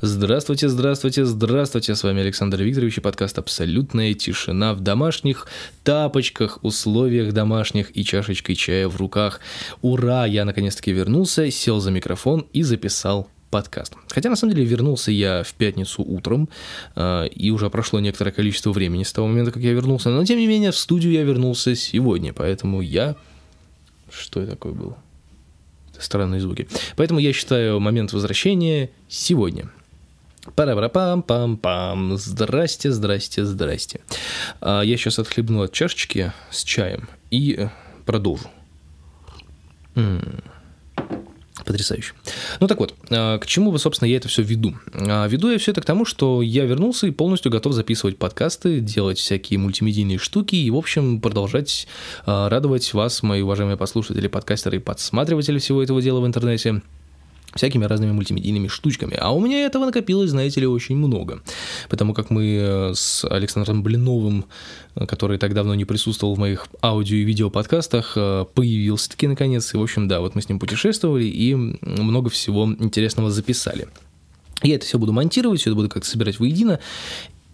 [0.00, 1.96] Здравствуйте, здравствуйте, здравствуйте.
[1.96, 5.48] С вами Александр Викторович и подкаст «Абсолютная тишина» в домашних
[5.82, 9.40] тапочках, условиях домашних и чашечкой чая в руках.
[9.82, 10.24] Ура!
[10.24, 13.94] Я наконец-таки вернулся, сел за микрофон и записал подкаст.
[14.08, 16.48] Хотя, на самом деле, вернулся я в пятницу утром,
[16.94, 20.10] э, и уже прошло некоторое количество времени с того момента, как я вернулся.
[20.10, 23.16] Но, тем не менее, в студию я вернулся сегодня, поэтому я...
[24.12, 24.96] Что это такое было?
[25.98, 26.68] Странные звуки.
[26.94, 29.68] Поэтому я считаю момент возвращения сегодня.
[30.54, 32.16] Пара-пара-пам-пам-пам.
[32.16, 34.00] Здрасте, здрасте, здрасте.
[34.60, 37.68] А, я сейчас отхлебну от чашечки с чаем и э,
[38.04, 38.48] продолжу.
[39.94, 40.42] М-м.
[41.64, 42.14] Потрясающе.
[42.60, 44.74] Ну так вот, а, к чему бы, собственно, я это все веду?
[44.94, 48.80] А, веду я все это к тому, что я вернулся и полностью готов записывать подкасты,
[48.80, 51.86] делать всякие мультимедийные штуки и, в общем, продолжать
[52.26, 56.82] радовать вас, мои уважаемые послушатели, подкастеры и подсматриватели всего этого дела в интернете
[57.54, 59.16] всякими разными мультимедийными штучками.
[59.18, 61.42] А у меня этого накопилось, знаете ли, очень много.
[61.88, 64.44] Потому как мы э, с Александром Блиновым,
[64.94, 69.26] э, который так давно не присутствовал в моих аудио и видео подкастах, э, появился таки
[69.26, 69.72] наконец.
[69.74, 73.88] И, в общем, да, вот мы с ним путешествовали и много всего интересного записали.
[74.62, 76.80] Я это все буду монтировать, все это буду как-то собирать воедино.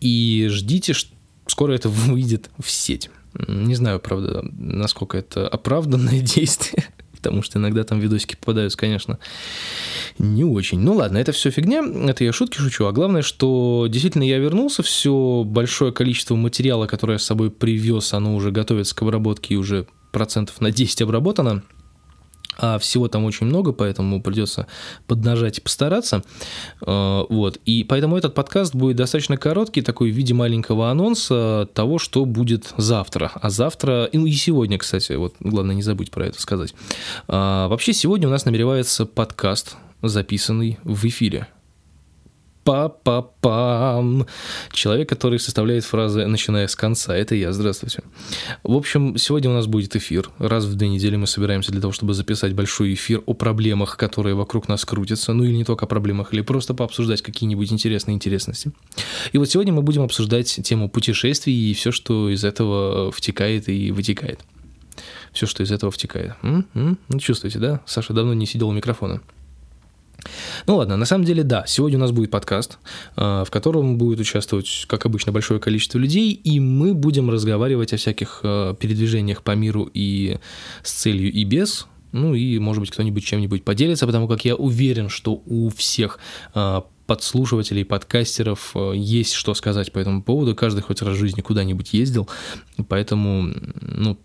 [0.00, 1.14] И ждите, что
[1.46, 3.10] скоро это выйдет в сеть.
[3.48, 6.84] Не знаю, правда, насколько это оправданное действие
[7.24, 9.18] потому что иногда там видосики попадаются, конечно,
[10.18, 10.78] не очень.
[10.80, 14.82] Ну ладно, это все фигня, это я шутки шучу, а главное, что действительно я вернулся,
[14.82, 19.56] все большое количество материала, которое я с собой привез, оно уже готовится к обработке и
[19.56, 21.62] уже процентов на 10 обработано
[22.56, 24.66] а всего там очень много, поэтому придется
[25.06, 26.22] поднажать и постараться.
[26.80, 27.58] А, вот.
[27.64, 32.72] И поэтому этот подкаст будет достаточно короткий, такой в виде маленького анонса того, что будет
[32.76, 33.32] завтра.
[33.34, 36.74] А завтра, ну и сегодня, кстати, вот главное не забыть про это сказать.
[37.28, 41.48] А, вообще сегодня у нас намеревается подкаст, записанный в эфире
[42.64, 44.26] па-па-пам.
[44.72, 47.14] Человек, который составляет фразы, начиная с конца.
[47.14, 48.02] Это я, здравствуйте.
[48.62, 50.30] В общем, сегодня у нас будет эфир.
[50.38, 54.34] Раз в две недели мы собираемся для того, чтобы записать большой эфир о проблемах, которые
[54.34, 55.34] вокруг нас крутятся.
[55.34, 58.72] Ну или не только о проблемах, или просто пообсуждать какие-нибудь интересные интересности.
[59.32, 63.92] И вот сегодня мы будем обсуждать тему путешествий и все, что из этого втекает и
[63.92, 64.40] вытекает.
[65.32, 66.34] Все, что из этого втекает.
[66.42, 66.98] М-м-м.
[67.08, 67.80] Ну, чувствуете, да?
[67.84, 69.20] Саша давно не сидел у микрофона.
[70.66, 72.78] Ну ладно, на самом деле, да, сегодня у нас будет подкаст,
[73.16, 77.98] а, в котором будет участвовать, как обычно, большое количество людей, и мы будем разговаривать о
[77.98, 80.38] всяких а, передвижениях по миру и
[80.82, 85.10] с целью, и без, ну и, может быть, кто-нибудь чем-нибудь поделится, потому как я уверен,
[85.10, 86.18] что у всех
[86.54, 90.56] а, подслушивателей, подкастеров есть что сказать по этому поводу.
[90.56, 92.30] Каждый хоть раз в жизни куда-нибудь ездил,
[92.88, 93.52] поэтому,
[93.82, 94.16] ну,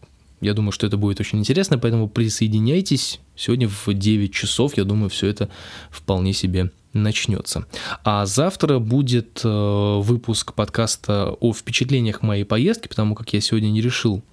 [0.42, 3.20] я думаю, что это будет очень интересно, поэтому присоединяйтесь.
[3.36, 5.50] Сегодня в 9 часов, я думаю, все это
[5.92, 7.66] вполне себе начнется.
[8.04, 13.82] А завтра будет э, выпуск подкаста о впечатлениях моей поездки, потому как я сегодня не
[13.82, 14.24] решил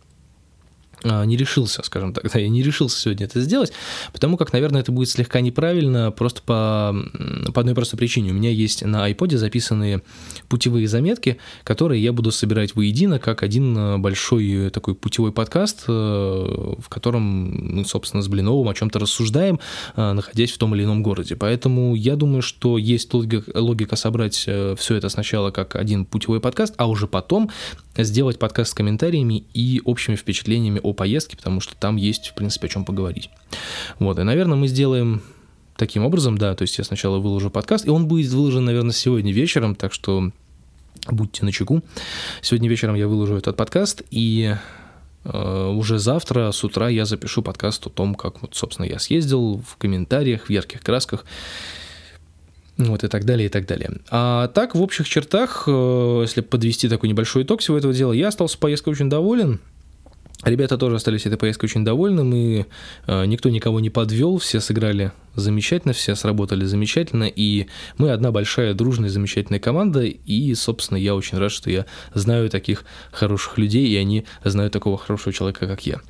[1.04, 3.72] не решился, скажем так, да, я не решился сегодня это сделать,
[4.12, 6.94] потому как, наверное, это будет слегка неправильно, просто по,
[7.52, 8.30] по одной простой причине.
[8.30, 10.02] У меня есть на iPod записанные
[10.48, 15.92] путевые заметки, которые я буду собирать воедино, как один э, большой такой путевой подкаст, э,
[15.92, 19.60] в котором мы, собственно, с Блиновым о чем-то рассуждаем,
[19.96, 21.36] э, находясь в том или ином городе.
[21.36, 26.74] Поэтому я думаю, что есть логика, логика собрать все это сначала как один путевой подкаст,
[26.76, 27.50] а уже потом
[28.04, 32.66] сделать подкаст с комментариями и общими впечатлениями о поездке, потому что там есть, в принципе,
[32.66, 33.30] о чем поговорить.
[33.98, 35.22] Вот, и, наверное, мы сделаем
[35.76, 39.32] таким образом, да, то есть я сначала выложу подкаст, и он будет выложен, наверное, сегодня
[39.32, 40.30] вечером, так что
[41.08, 41.82] будьте на чеку.
[42.42, 44.56] Сегодня вечером я выложу этот подкаст, и
[45.24, 49.62] э, уже завтра с утра я запишу подкаст о том, как, вот, собственно, я съездил
[49.66, 51.24] в комментариях, в ярких красках,
[52.78, 53.90] вот и так далее, и так далее.
[54.10, 58.28] А так, в общих чертах, э, если подвести такой небольшой итог всего этого дела, я
[58.28, 59.60] остался поездкой очень доволен.
[60.44, 62.66] Ребята тоже остались этой поездкой очень довольны, и
[63.06, 67.66] э, никто никого не подвел, все сыграли замечательно, все сработали замечательно, и
[67.98, 72.84] мы одна большая, дружная, замечательная команда, и, собственно, я очень рад, что я знаю таких
[73.12, 76.00] хороших людей, и они знают такого хорошего человека, как я.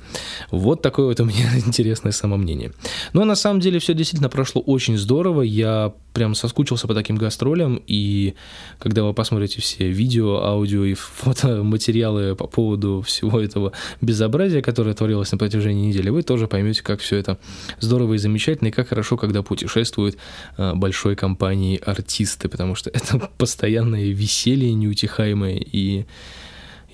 [0.49, 2.71] Вот такое вот у меня интересное самомнение.
[3.13, 7.81] Но на самом деле все действительно прошло очень здорово, я прям соскучился по таким гастролям,
[7.85, 8.33] и
[8.79, 13.73] когда вы посмотрите все видео, аудио и фотоматериалы по поводу всего этого
[14.17, 17.37] безобразия, которое творилось на протяжении недели, вы тоже поймете, как все это
[17.79, 20.17] здорово и замечательно, и как хорошо когда путешествуют
[20.57, 26.05] э, большой компанией артисты, потому что это постоянное веселье неутихаемое, и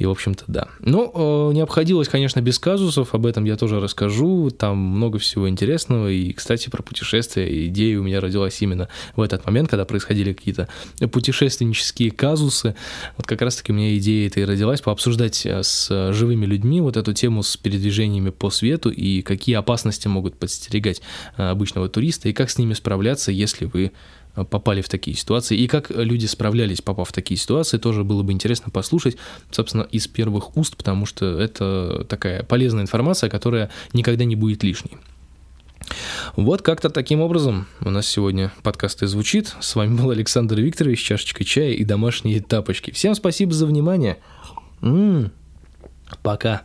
[0.04, 0.68] И, в общем-то, да.
[0.82, 4.50] Но э, не обходилось, конечно, без казусов, об этом я тоже расскажу.
[4.50, 6.10] Там много всего интересного.
[6.10, 7.68] И, кстати, про путешествия.
[7.68, 10.68] Идея у меня родилась именно в этот момент, когда происходили какие-то
[11.10, 12.76] путешественнические казусы.
[13.16, 16.98] Вот как раз-таки у меня идея эта и родилась, пообсуждать э, с живыми людьми вот
[16.98, 21.02] эту тему с передвижениями по свету и какие опасности могут подстерегать
[21.38, 23.94] э, обычного туриста, и как с ними справляться, если вы
[24.36, 28.32] попали в такие ситуации, и как люди справлялись, попав в такие ситуации, тоже было бы
[28.32, 29.18] интересно послушать,
[29.52, 34.98] собственно, из первых уст, потому что это такая полезная информация, которая никогда не будет лишней.
[36.36, 39.56] Вот как-то таким образом у нас сегодня подкаст и звучит.
[39.60, 42.92] С вами был Александр Викторович, чашечка чая и домашние тапочки.
[42.92, 44.18] Всем спасибо за внимание.
[44.82, 45.32] М-м-м.
[46.22, 46.64] Пока.